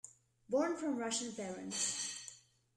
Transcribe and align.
Born 0.49 0.77
from 0.77 0.97
Russian 0.97 1.31
parents. 1.33 2.39